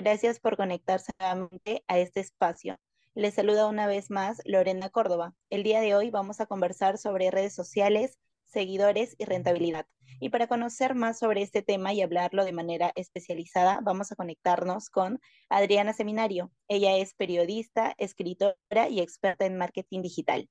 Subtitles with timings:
[0.00, 2.78] Gracias por conectarse nuevamente a este espacio.
[3.14, 5.34] Les saluda una vez más Lorena Córdoba.
[5.50, 8.16] El día de hoy vamos a conversar sobre redes sociales,
[8.46, 9.86] seguidores y rentabilidad.
[10.20, 14.88] Y para conocer más sobre este tema y hablarlo de manera especializada, vamos a conectarnos
[14.88, 16.52] con Adriana Seminario.
[16.68, 18.54] Ella es periodista, escritora
[18.88, 20.48] y experta en marketing digital.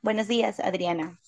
[0.00, 1.20] Buenos días, Adriana.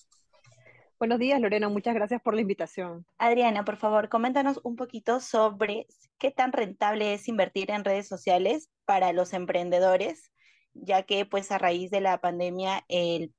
[1.03, 1.67] Buenos días, Lorena.
[1.67, 3.05] Muchas gracias por la invitación.
[3.17, 5.85] Adriana, por favor, coméntanos un poquito sobre
[6.17, 10.31] qué tan rentable es invertir en redes sociales para los emprendedores,
[10.73, 13.33] ya que pues a raíz de la pandemia el,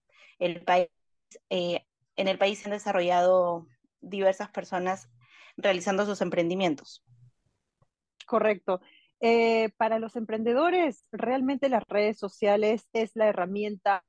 [0.67, 0.89] país,
[1.49, 1.87] eh,
[2.17, 3.67] en el país se han desarrollado
[4.03, 5.09] diversas personas
[5.57, 7.03] realizando sus emprendimientos.
[8.27, 8.83] Correcto.
[9.21, 14.05] Eh, para los emprendedores, realmente las redes sociales es la herramienta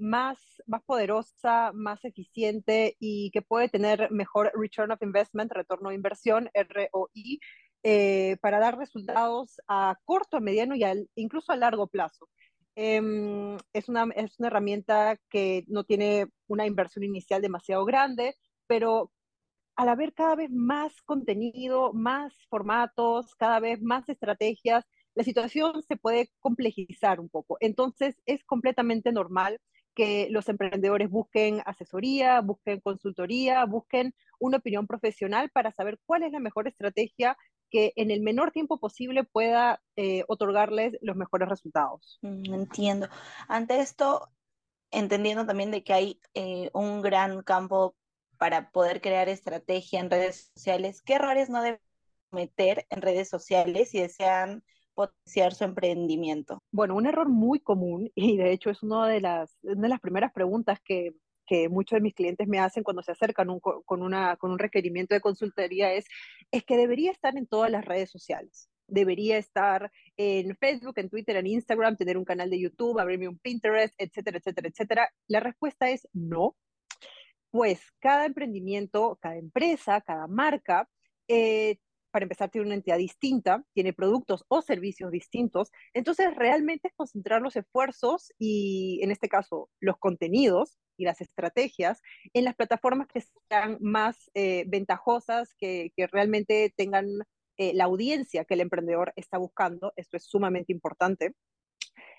[0.00, 5.94] más, más poderosa, más eficiente y que puede tener mejor return of investment, retorno de
[5.96, 7.40] inversión, ROI,
[7.82, 12.28] eh, para dar resultados a corto, a mediano y incluso a largo plazo.
[12.76, 19.12] Em, es, una, es una herramienta que no tiene una inversión inicial demasiado grande, pero
[19.76, 25.96] al haber cada vez más contenido, más formatos, cada vez más estrategias, la situación se
[25.96, 27.56] puede complejizar un poco.
[27.60, 29.58] Entonces, es completamente normal
[29.94, 36.32] que los emprendedores busquen asesoría, busquen consultoría, busquen una opinión profesional para saber cuál es
[36.32, 37.36] la mejor estrategia
[37.70, 42.18] que en el menor tiempo posible pueda eh, otorgarles los mejores resultados.
[42.22, 43.08] Mm, entiendo.
[43.48, 44.28] Ante esto,
[44.90, 47.94] entendiendo también de que hay eh, un gran campo
[48.38, 51.80] para poder crear estrategia en redes sociales, ¿qué errores no deben
[52.30, 54.64] cometer en redes sociales si desean
[55.00, 56.62] potenciar su emprendimiento?
[56.70, 60.32] Bueno, un error muy común y de hecho es una de las, de las primeras
[60.32, 61.12] preguntas que,
[61.46, 65.14] que muchos de mis clientes me hacen cuando se acercan con, una, con un requerimiento
[65.14, 66.06] de consultoría es,
[66.50, 68.68] es que debería estar en todas las redes sociales.
[68.86, 73.38] Debería estar en Facebook, en Twitter, en Instagram, tener un canal de YouTube, abrirme un
[73.38, 75.10] Pinterest, etcétera, etcétera, etcétera.
[75.28, 76.56] La respuesta es no,
[77.50, 80.88] pues cada emprendimiento, cada empresa, cada marca
[81.28, 81.78] eh,
[82.10, 85.70] para empezar, tiene una entidad distinta, tiene productos o servicios distintos.
[85.94, 92.00] Entonces, realmente es concentrar los esfuerzos y, en este caso, los contenidos y las estrategias
[92.34, 97.06] en las plataformas que sean más eh, ventajosas, que, realmente tengan
[97.56, 99.92] eh, la audiencia que el emprendedor está buscando.
[99.96, 101.34] Esto es sumamente importante.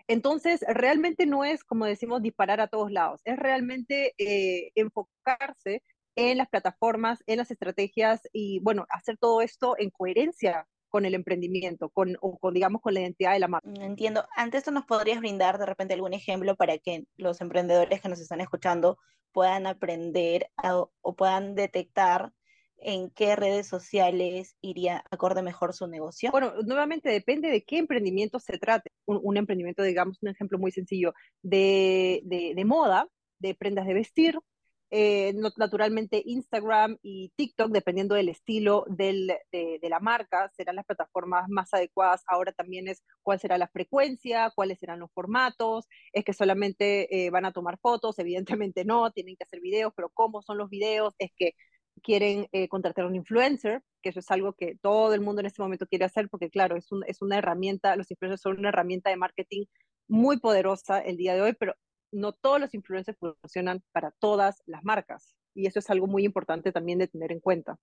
[0.07, 5.83] Entonces, realmente no es, como decimos, disparar a todos lados, es realmente eh, enfocarse
[6.15, 11.15] en las plataformas, en las estrategias y, bueno, hacer todo esto en coherencia con el
[11.15, 13.69] emprendimiento, con, o con, digamos, con la identidad de la marca.
[13.69, 14.25] Mm, entiendo.
[14.35, 18.19] Antes esto nos podrías brindar de repente algún ejemplo para que los emprendedores que nos
[18.19, 18.97] están escuchando
[19.31, 20.49] puedan aprender
[21.01, 22.33] o puedan detectar
[22.81, 26.31] en qué redes sociales iría acorde mejor su negocio?
[26.31, 28.91] Bueno, nuevamente depende de qué emprendimiento se trate.
[29.05, 33.07] Un, emprendimiento, digamos, un ejemplo muy sencillo de, de, de moda,
[33.39, 34.39] de prendas de vestir,
[34.93, 39.39] eh, naturalmente Instagram y TikTok, dependiendo del estilo de,
[39.81, 42.23] la marca, serán las plataformas más adecuadas.
[42.27, 47.29] Ahora también es cuál será la frecuencia, cuáles serán los formatos, es que solamente eh,
[47.29, 51.15] van a tomar fotos, evidentemente no, tienen que hacer videos, pero cómo son los videos,
[51.19, 51.53] es que
[52.03, 55.45] quieren eh, contratar a un influencer, que eso es algo que todo el mundo en
[55.47, 59.17] este momento quiere hacer, porque claro, es una herramienta, los influencers son una herramienta de
[59.17, 59.65] marketing
[60.09, 61.75] muy poderosa el día de hoy, pero
[62.11, 65.35] no todos los influencers funcionan para todas las marcas.
[65.53, 67.77] Y eso es algo muy importante también de tener en cuenta.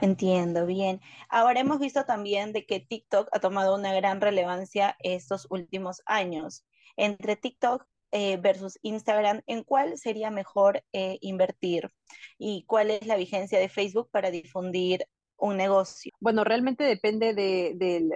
[0.00, 1.00] Entiendo, bien.
[1.28, 6.64] Ahora hemos visto también de que TikTok ha tomado una gran relevancia estos últimos años.
[6.96, 11.90] Entre TikTok eh, versus Instagram, ¿en cuál sería mejor eh, invertir?
[12.38, 16.12] ¿Y cuál es la vigencia de Facebook para difundir un negocio?
[16.20, 18.12] Bueno, realmente depende de, del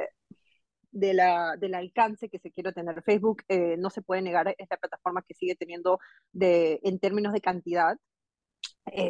[0.90, 3.02] de la, del alcance que se quiere tener.
[3.02, 5.98] Facebook eh, no se puede negar, esta plataforma que sigue teniendo
[6.32, 7.96] de, en términos de cantidad,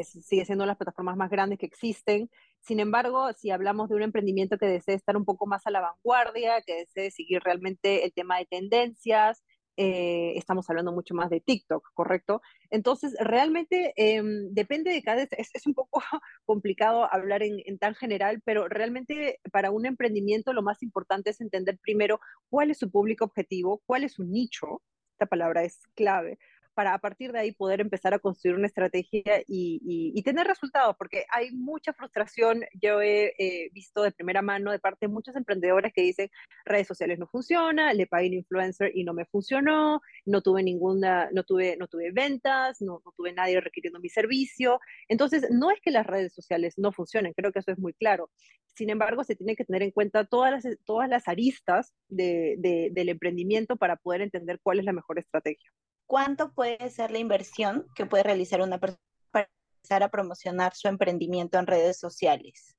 [0.05, 2.31] sigue siendo las plataformas más grandes que existen.
[2.61, 5.81] Sin embargo, si hablamos de un emprendimiento que desee estar un poco más a la
[5.81, 9.43] vanguardia, que desee seguir realmente el tema de tendencias,
[9.77, 12.43] eh, estamos hablando mucho más de TikTok, ¿correcto?
[12.71, 15.23] Entonces, realmente em, depende de cada...
[15.23, 16.03] Es, es, un poco
[16.45, 21.41] complicado hablar en, en, tan general, pero realmente para un emprendimiento lo más importante es
[21.41, 24.83] entender primero cuál es su público objetivo, cuál es su nicho,
[25.13, 26.39] esta palabra es clave,
[26.81, 31.27] para a partir de ahí poder empezar a construir una estrategia y, tener resultados, porque
[31.31, 32.65] hay mucha frustración.
[32.81, 36.31] Yo he visto de primera mano de parte de muchos emprendedores que dicen
[36.65, 41.29] redes sociales no funciona, le pagué un influencer y no me funcionó, no tuve ninguna,
[41.33, 44.81] no tuve, no tuve ventas, no, no tuve nadie requiriendo mi servicio.
[45.09, 48.31] Entonces, no es que las redes sociales no funcionen, creo que eso es muy claro.
[48.75, 52.57] Sin embargo, se tiene que tener en cuenta todas las, todas las aristas de,
[52.91, 55.71] del emprendimiento para poder entender cuál es la mejor estrategia.
[56.11, 60.89] ¿Cuánto puede ser la inversión que puede realizar una persona para empezar a promocionar su
[60.89, 62.77] emprendimiento en redes sociales?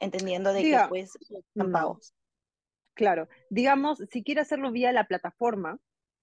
[0.00, 2.14] Entendiendo de que pues están mm, pagos.
[2.92, 5.78] Claro, digamos, si quiere hacerlo vía la plataforma,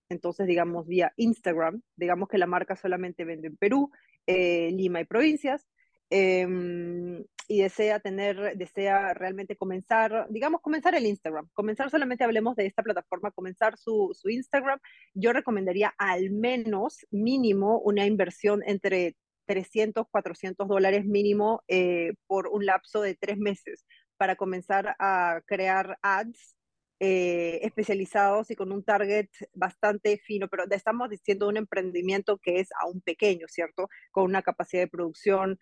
[0.07, 3.89] entonces digamos vía Instagram, digamos que la marca solamente vende en Perú,
[4.27, 5.67] eh, Lima y provincias,
[6.13, 12.65] Em, y desea tener, desea realmente comenzar, digamos, comenzar el Instagram, comenzar solamente hablemos de
[12.65, 14.79] esta plataforma, comenzar su, su Instagram,
[15.13, 19.15] yo recomendaría al menos mínimo una inversión entre
[19.45, 23.85] 300, 400 dólares mínimo eh, por un lapso de tres meses
[24.17, 26.57] para comenzar a crear ads
[26.99, 32.69] eh, especializados y con un target bastante fino, pero estamos diciendo un emprendimiento que es
[32.79, 33.89] aún pequeño, ¿cierto?
[34.11, 35.57] Con una capacidad de producción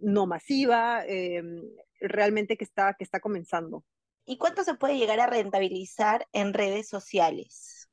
[0.00, 1.62] no masiva, em,
[2.00, 3.84] realmente que está, que está comenzando.
[4.24, 7.88] ¿Y cuánto se puede llegar a rentabilizar en redes sociales?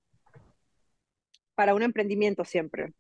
[1.56, 2.94] Para un emprendimiento siempre.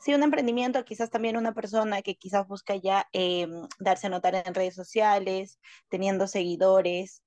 [0.00, 4.34] Sí, un emprendimiento, quizás también una persona que quizás busca ya em, darse a notar
[4.34, 5.60] en redes sociales,
[5.90, 7.22] teniendo seguidores,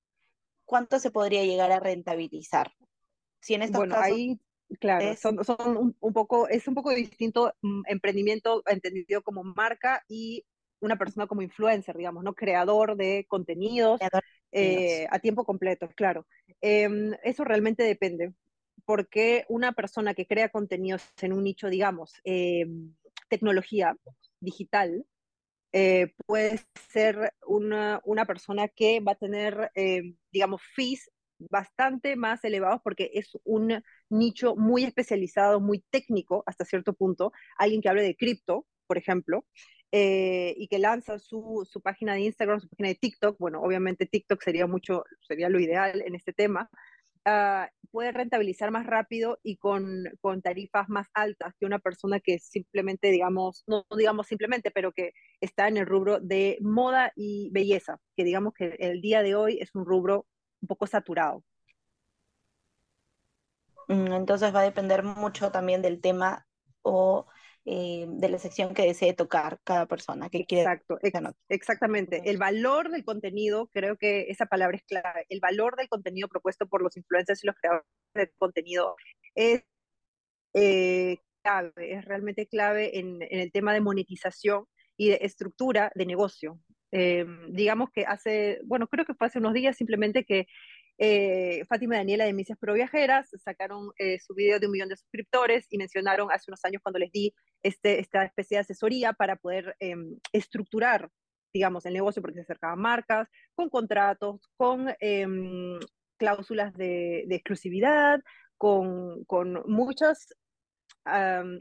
[0.65, 2.73] ¿cuánto se podría llegar a rentabilizar?
[3.41, 4.39] Si en estos bueno, ahí,
[4.79, 10.43] claro, son, son un, poco, es un poco distinto mm, emprendimiento entendido como marca y
[10.83, 12.33] una persona como influencer, digamos, ¿no?
[12.33, 14.01] Creador de contenidos
[14.51, 16.27] eh, a tiempo completo, claro.
[16.59, 18.33] Em, eso realmente depende,
[18.85, 22.93] porque una persona que crea contenidos en un nicho, digamos, em,
[23.29, 23.95] tecnología
[24.41, 25.05] digital,
[25.71, 26.59] eh, puede
[26.91, 31.09] ser una, una, persona que va a tener, em, digamos, fees
[31.49, 37.31] bastante más elevados porque es un nicho muy especializado, muy técnico hasta cierto punto.
[37.57, 39.45] Alguien que hable de cripto, por ejemplo,
[39.95, 44.07] eh, y que lanza su, su, página de Instagram, su página de TikTok, bueno, obviamente
[44.07, 46.67] TikTok sería mucho, sería lo ideal en este tema,
[47.27, 52.39] uh, puede rentabilizar más rápido y con, con, tarifas más altas que una persona que
[52.39, 57.99] simplemente, digamos, no digamos simplemente, pero que está en el rubro de moda y belleza,
[58.17, 60.25] que digamos que el día de hoy es un rubro
[60.61, 61.43] un poco saturado.
[63.89, 66.47] Mm, entonces va a depender mucho también del tema
[66.81, 67.27] o
[67.65, 70.63] eh, de la sección que desee tocar cada persona que quiere.
[70.63, 70.99] Exacto,
[71.49, 72.29] exactamente.
[72.29, 75.25] El valor del contenido, creo que esa palabra es clave.
[75.29, 78.95] El valor del contenido propuesto por los influencers y los creadores de contenido
[79.35, 79.63] es
[80.53, 84.65] eh, clave, es realmente clave en, el tema de monetización
[84.97, 86.59] y de estructura de negocio.
[86.91, 90.47] Eh, digamos que hace, bueno, creo que fue hace unos días simplemente que
[90.97, 94.89] eh, Fátima y Daniela de Misias Pro Viajeras sacaron eh, su video de un millón
[94.89, 97.33] de suscriptores y mencionaron hace unos años cuando les di
[97.63, 101.09] este, esta especie de asesoría para poder em, estructurar,
[101.53, 105.79] digamos, el negocio porque se acercaban marcas, con contratos, con em,
[106.17, 108.19] cláusulas de, exclusividad,
[108.57, 110.27] con, con muchos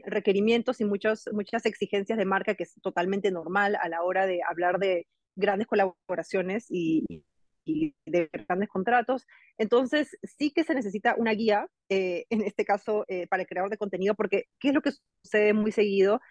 [0.05, 4.39] requerimientos y muchos, muchas exigencias de marca que es totalmente normal a la hora de
[4.47, 5.05] hablar de
[5.35, 7.25] grandes colaboraciones y,
[7.65, 9.25] y de grandes contratos.
[9.57, 13.69] Entonces, sí que se necesita una guía, eh, en este caso, eh, para el creador
[13.71, 14.91] de contenido, porque ¿qué es lo que
[15.23, 16.21] sucede muy seguido?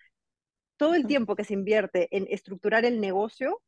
[0.77, 3.61] Todo el tiempo que se invierte en estructurar el negocio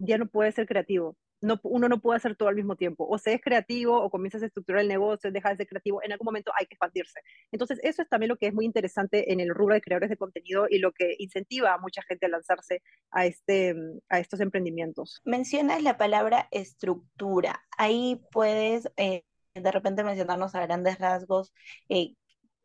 [0.00, 3.06] ya no puede ser creativo no, uno no puede hacer todo al mismo tiempo.
[3.08, 6.12] O se es creativo o comienzas a estructurar el negocio, deja de ser creativo, en
[6.12, 7.20] algún momento hay que expandirse.
[7.52, 10.16] Entonces, eso es también lo que es muy interesante en el rubro de creadores de
[10.16, 13.74] contenido y lo que incentiva a mucha gente a lanzarse a, este,
[14.08, 15.20] a estos emprendimientos.
[15.24, 17.64] Mencionas la palabra estructura.
[17.76, 19.24] Ahí puedes eh,
[19.54, 21.52] de repente mencionarnos a grandes rasgos
[21.88, 22.14] eh,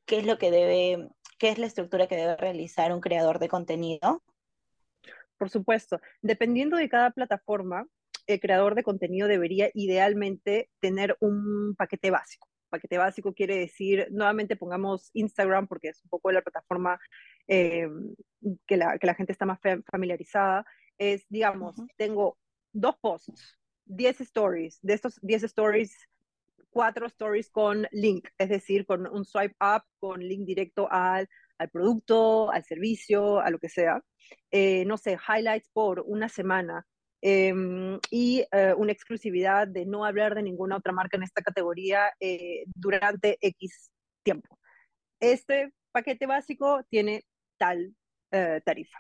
[0.06, 3.50] qué es lo que debe, qué es la estructura que debe realizar un creador de
[3.50, 4.24] contenido.
[5.38, 7.88] Por supuesto, dependiendo de cada plataforma,
[8.28, 12.48] el creador de contenido debería idealmente tener un paquete básico.
[12.70, 17.00] Paquete básico quiere decir, nuevamente pongamos Instagram porque es un poco la plataforma
[17.48, 17.88] eh,
[18.66, 19.60] que, la, que, la, gente está más
[19.92, 20.66] familiarizada.
[20.98, 22.38] Es, digamos, tengo
[22.72, 24.80] dos posts, 10 stories.
[24.82, 25.98] De estos 10 stories,
[26.70, 31.70] cuatro stories con link, es decir, con un swipe up, con link directo al, al
[31.70, 34.02] producto, al servicio, a lo que sea.
[34.52, 36.88] Eh, no sé, highlights por una semana,
[37.22, 42.12] Em, y eh, una exclusividad de no hablar de ninguna otra marca en esta categoría
[42.20, 43.92] eh, durante X
[44.24, 44.58] tiempo.
[45.20, 47.24] este paquete básico tiene
[47.58, 47.96] tal
[48.32, 48.98] eh, tarifa.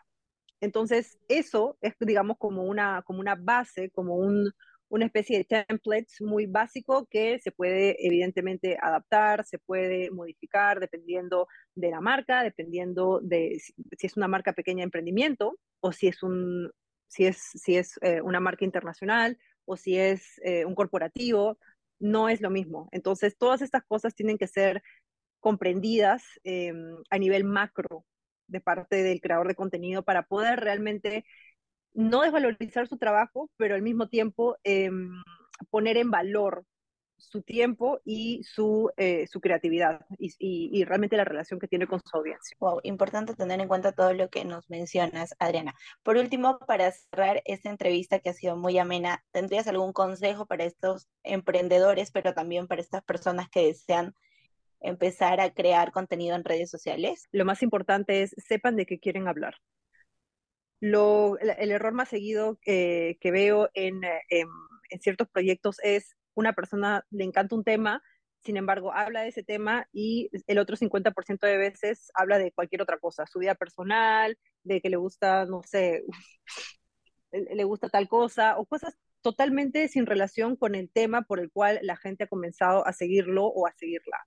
[0.61, 4.51] Entonces, eso es, digamos, como una, como una base, como un,
[4.89, 11.47] una especie de templates muy básico que se puede evidentemente adaptar, se puede modificar dependiendo
[11.75, 13.73] de la marca, dependiendo de si,
[14.05, 16.71] es una marca pequeña de emprendimiento o si es, un,
[17.11, 21.59] si es, si es eh, una marca internacional o si es eh, un corporativo,
[21.99, 22.87] no es lo mismo.
[22.91, 24.81] Entonces, todas estas cosas tienen que ser
[25.41, 28.05] comprendidas em, a nivel macro
[28.47, 31.25] de parte del creador de contenido para poder realmente
[31.93, 35.11] no desvalorizar su trabajo, pero al mismo tiempo em,
[35.69, 36.65] poner en valor
[37.21, 42.01] su tiempo y su, eh, su creatividad y, y, realmente la relación que tiene con
[42.03, 42.57] su audiencia.
[42.59, 45.75] Wow, importante tener en cuenta todo lo que nos mencionas, Adriana.
[46.03, 50.65] Por último, para cerrar esta entrevista que ha sido muy amena, ¿tendrías algún consejo para
[50.65, 54.13] estos emprendedores, pero también para estas personas que desean
[54.79, 57.27] empezar a crear contenido en redes sociales?
[57.31, 59.55] Lo más importante es sepan de qué quieren hablar.
[60.79, 64.47] Lo, el, error más seguido que veo en, en,
[64.89, 68.01] en, ciertos proyectos es una persona le encanta un tema,
[68.43, 72.81] sin embargo, habla de ese tema y el otro 50% de veces habla de cualquier
[72.81, 76.03] otra cosa, su vida personal, de que le gusta, no sé,
[77.31, 81.79] le gusta tal cosa o cosas totalmente sin relación con el tema por el cual
[81.83, 84.17] la gente ha comenzado a seguirlo o a seguirla.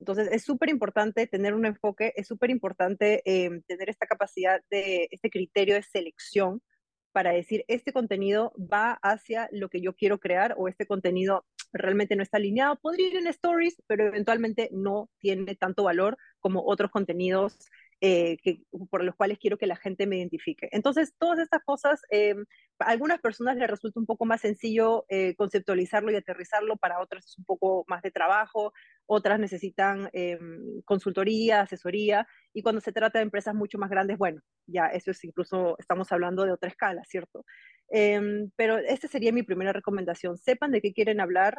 [0.00, 5.08] Entonces, es súper importante tener un enfoque, es súper importante eh, tener esta capacidad de,
[5.12, 6.62] este criterio de selección
[7.12, 12.16] para decir, este contenido va hacia lo que yo quiero crear o este contenido realmente
[12.16, 12.76] no está alineado.
[12.76, 17.58] Podría ir en stories, pero eventualmente no tiene tanto valor como otros contenidos
[18.04, 20.68] eh, que, por los cuales quiero que la gente me identifique.
[20.72, 22.34] Entonces, todas estas cosas, eh,
[22.80, 27.24] a algunas personas les resulta un poco más sencillo eh, conceptualizarlo y aterrizarlo, para otras
[27.26, 28.72] es un poco más de trabajo,
[29.06, 30.10] otras necesitan
[30.84, 35.22] consultoría, asesoría, y cuando se trata de empresas mucho más grandes, bueno, ya eso es
[35.24, 37.44] incluso, estamos hablando de otra escala, ¿cierto?
[37.88, 40.38] Em, pero esta sería mi primera recomendación.
[40.38, 41.58] Sepan de qué quieren hablar,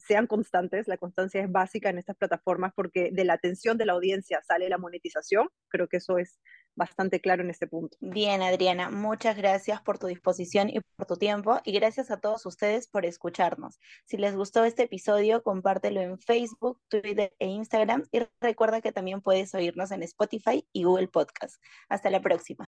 [0.00, 3.92] sean constantes, la constancia es básica en estas plataformas porque de la atención de la
[3.92, 6.40] audiencia sale la monetización, creo que eso es
[6.76, 7.96] bastante claro en este punto.
[8.00, 12.46] Bien, Adriana, muchas gracias por tu disposición y por tu tiempo y gracias a todos
[12.46, 13.78] ustedes por escucharnos.
[14.06, 19.20] Si les gustó este episodio, compártelo en Facebook, Twitter e Instagram y recuerda que también
[19.20, 21.62] puedes oírnos en Spotify y Google Podcast.
[21.88, 22.64] Hasta la próxima.